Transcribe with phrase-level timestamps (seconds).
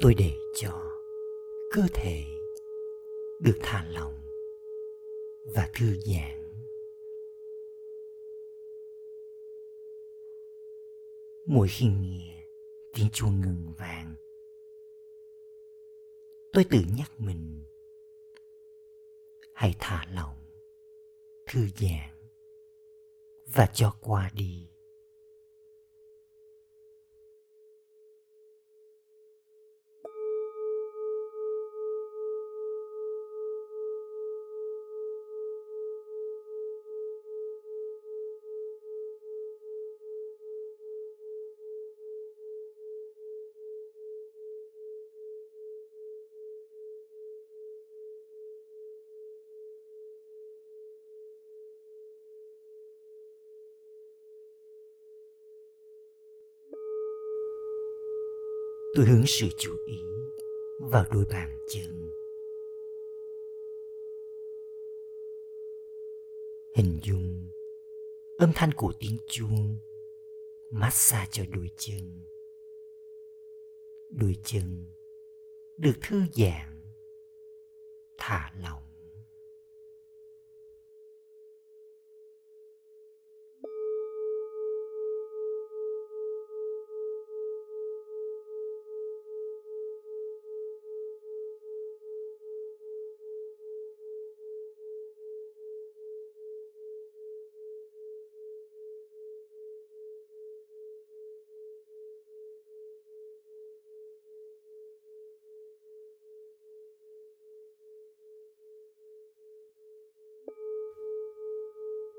[0.00, 0.82] tôi để cho
[1.70, 2.24] cơ thể
[3.40, 4.14] được thả lỏng
[5.54, 6.52] và thư giãn.
[11.46, 12.46] Mỗi khi nghe
[12.94, 14.14] tiếng chuông ngừng vàng,
[16.52, 17.64] tôi tự nhắc mình,
[19.54, 20.36] hãy thả lỏng,
[21.46, 22.30] thư giãn
[23.54, 24.68] và cho qua đi.
[58.98, 59.98] Tôi hướng sự chú ý
[60.78, 62.10] vào đôi bàn chân.
[66.74, 67.48] Hình dung
[68.38, 69.76] âm thanh của tiếng chuông
[70.70, 72.20] massage cho đôi chân.
[74.10, 74.84] Đôi chân
[75.76, 76.82] được thư giãn,
[78.18, 78.87] thả lỏng.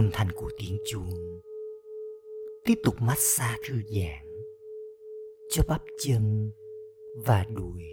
[0.00, 1.40] Âm thanh của tiếng chuông.
[2.64, 4.42] Tiếp tục massage thư giãn
[5.48, 6.50] cho bắp chân
[7.16, 7.89] và đùi.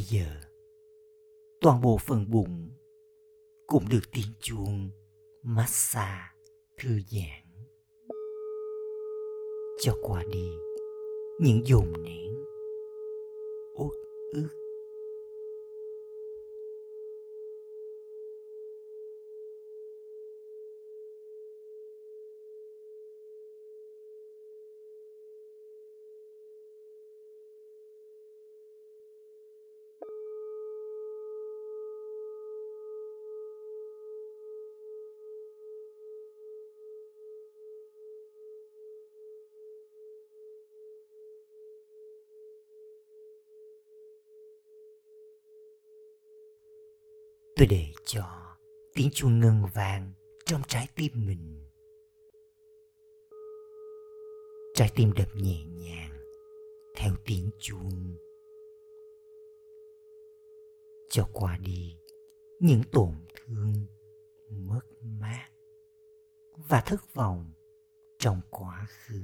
[0.00, 0.26] Bây giờ,
[1.60, 2.70] toàn bộ phần bụng
[3.66, 4.90] cũng được tiếng chuông
[5.42, 6.34] massage
[6.78, 7.64] thư giãn.
[9.80, 10.48] Cho qua đi
[11.40, 12.34] những dồn nén,
[13.78, 13.90] uất
[14.34, 14.48] ức
[47.60, 48.24] tôi để cho
[48.94, 50.12] tiếng chuông ngân vang
[50.44, 51.70] trong trái tim mình.
[54.74, 56.10] Trái tim đập nhẹ nhàng
[56.96, 58.16] theo tiếng chuông.
[61.10, 61.96] Cho qua đi
[62.60, 63.74] những tổn thương,
[64.50, 64.82] mất
[65.20, 65.48] mát
[66.68, 67.52] và thất vọng
[68.18, 69.20] trong quá khứ.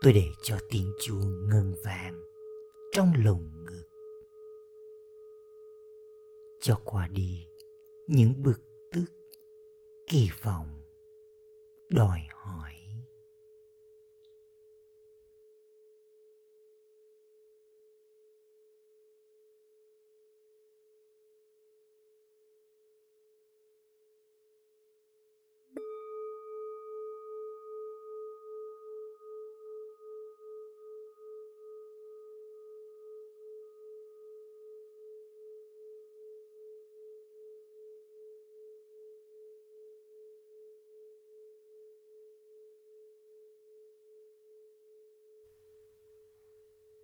[0.00, 2.20] Tôi để cho tiếng chuông ngân vang
[2.92, 3.88] trong lồng ngực.
[6.60, 7.46] Cho qua đi
[8.06, 8.60] những bực
[8.92, 9.04] tức,
[10.06, 10.80] kỳ vọng,
[11.88, 12.79] đòi hỏi.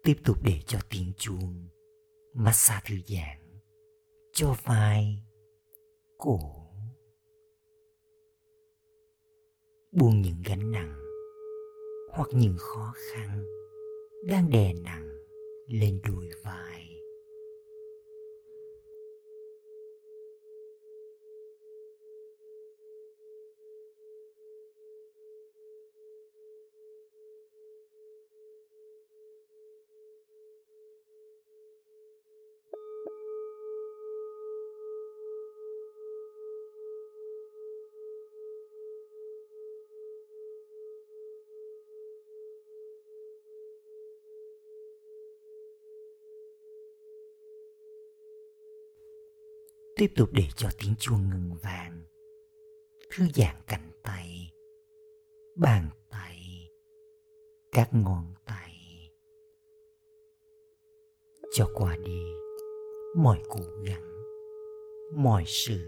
[0.07, 1.69] Tiếp tục để cho tiếng chuông
[2.35, 3.61] massage thư giãn
[4.33, 5.23] cho vai
[6.19, 6.41] cổ.
[9.93, 10.95] Buông những gánh nặng
[12.13, 13.45] hoặc những khó khăn
[14.29, 15.09] đang đè nặng
[15.69, 16.96] lên đùi vai.
[49.97, 52.03] Tiếp tục để cho tiếng chuông ngừng vang.
[53.11, 54.53] Thư giãn cánh tay,
[55.57, 56.69] bàn tay,
[57.73, 58.73] các ngón tay.
[61.53, 62.23] Cho qua đi,
[63.17, 64.13] mọi cố gắng,
[65.15, 65.79] mọi sự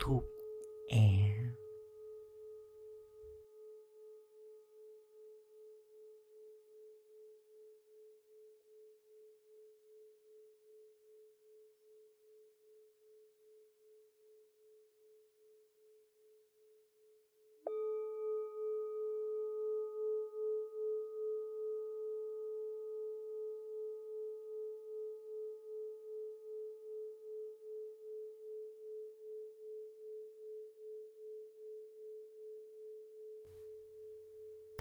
[0.00, 0.24] thúc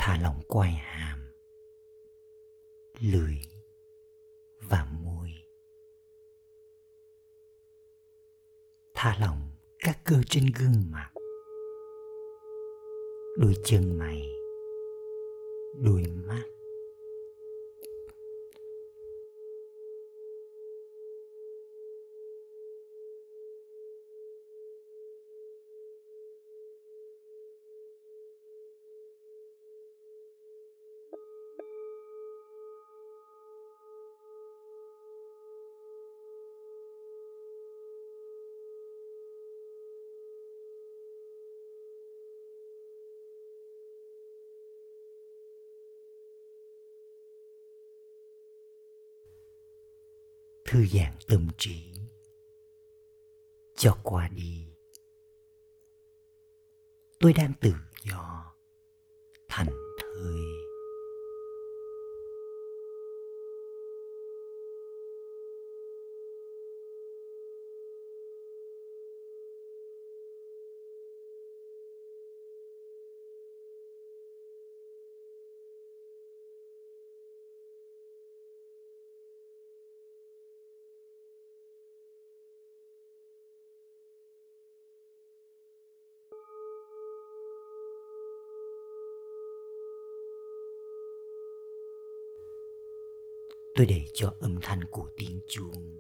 [0.06, 1.20] thả lỏng quai hàm
[3.02, 3.36] lưỡi
[4.70, 5.30] và môi.
[8.96, 11.12] Thả lỏng các cơ trên gương mặt,
[13.38, 14.22] đôi chân mày,
[15.84, 16.44] đôi mắt.
[50.76, 51.94] Thư giãn tâm trí.
[53.76, 54.68] Cho qua đi.
[57.20, 57.74] Tôi đang tự
[58.04, 58.56] do
[59.48, 59.68] thành
[60.00, 60.56] thơi
[93.76, 96.00] tôi để cho âm thanh của tiếng chuông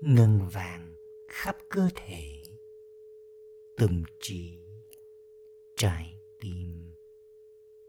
[0.00, 0.94] ngân vàng
[1.28, 2.42] khắp cơ thể.
[3.76, 4.58] Tâm trí
[5.76, 6.92] trái tim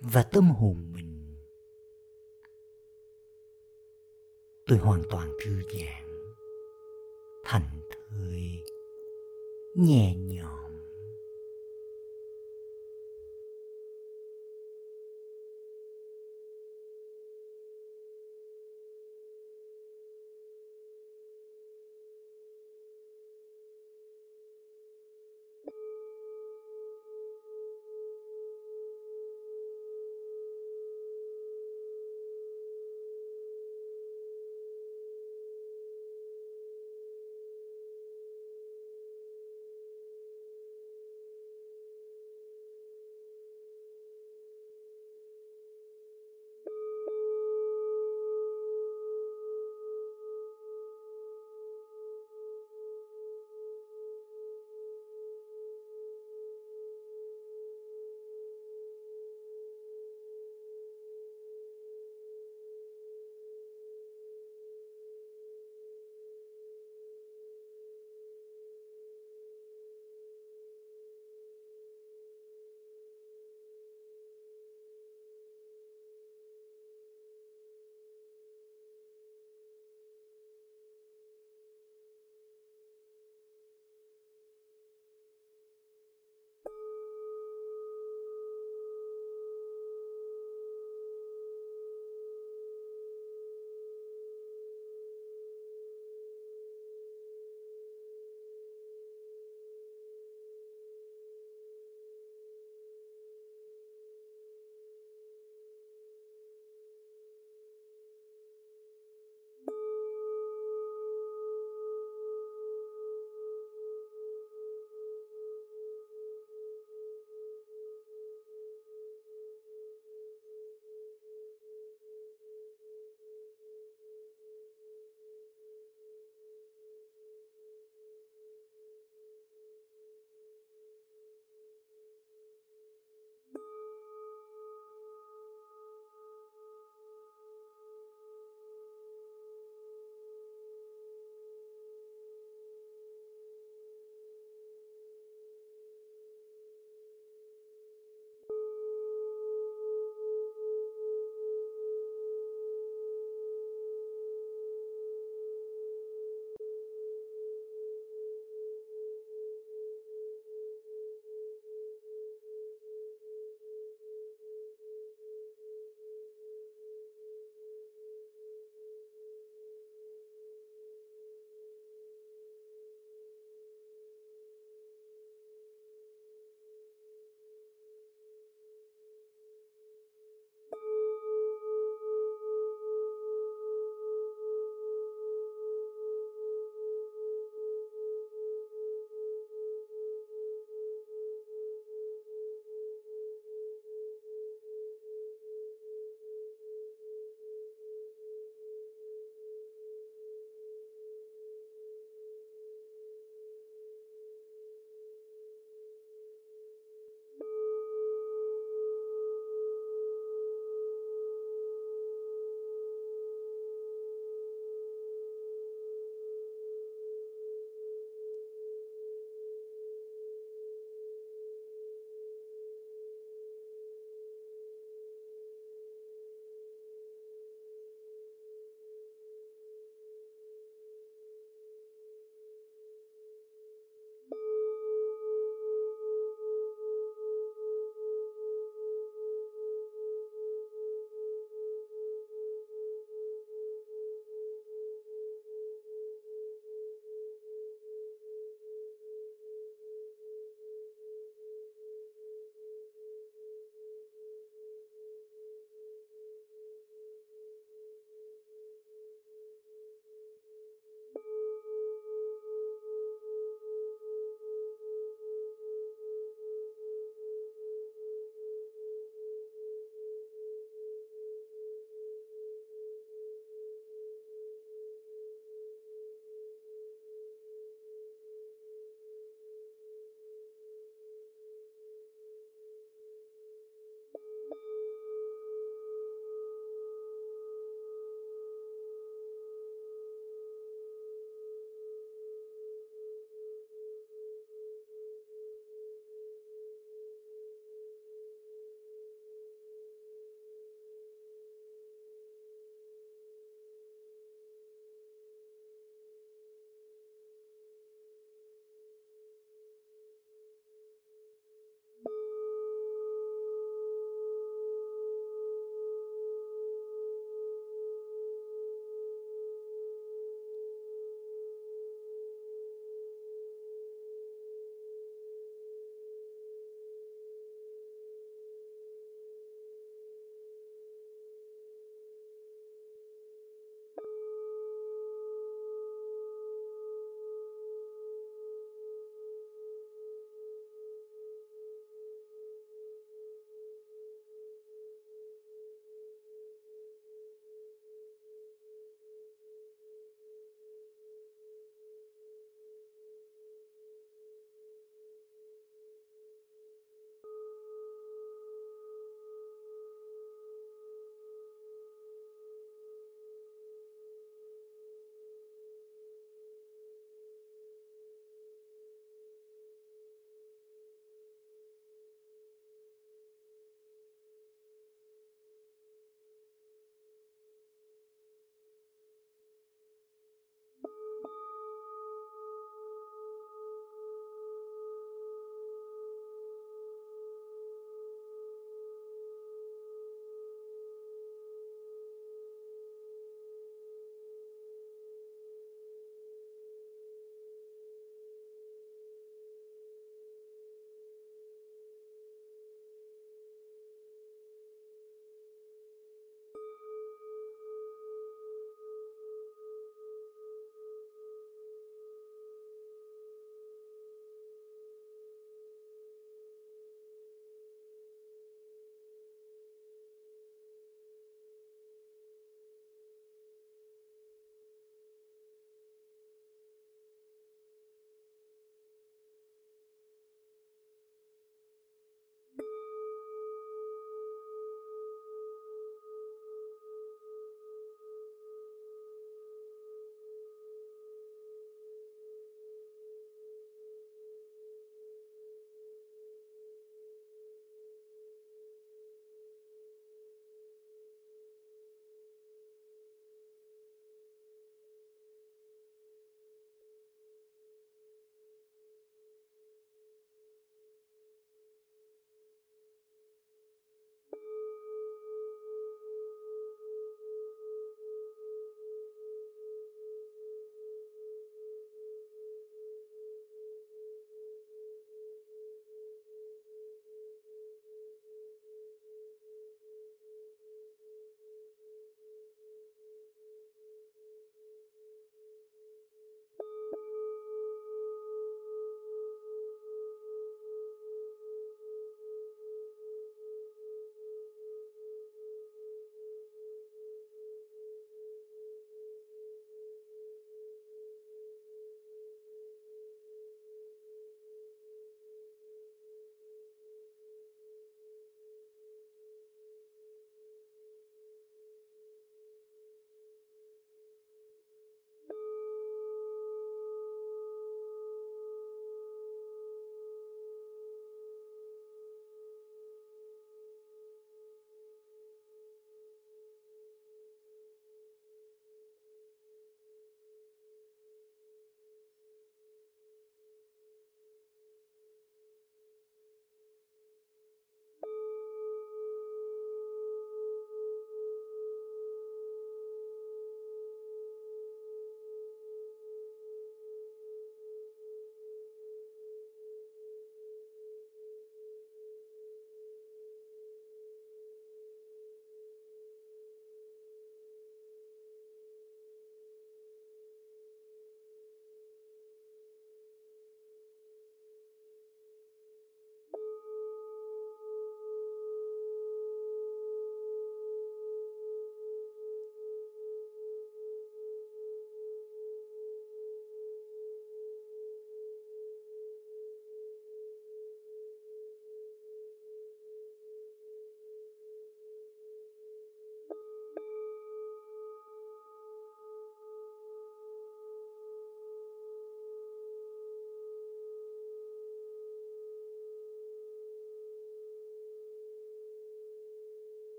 [0.00, 1.34] và tâm hồn mình.
[4.66, 6.34] Tôi hoàn toàn thư giãn
[7.44, 8.64] thành thơi,
[9.74, 10.61] nhẹ nhõm.